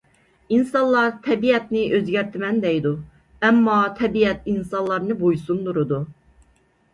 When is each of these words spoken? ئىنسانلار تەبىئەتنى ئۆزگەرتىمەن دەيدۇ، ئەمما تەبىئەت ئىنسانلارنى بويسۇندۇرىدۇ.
ئىنسانلار 0.55 1.11
تەبىئەتنى 1.25 1.83
ئۆزگەرتىمەن 1.97 2.57
دەيدۇ، 2.63 2.93
ئەمما 3.49 3.77
تەبىئەت 4.01 4.51
ئىنسانلارنى 4.55 5.19
بويسۇندۇرىدۇ. 5.21 6.03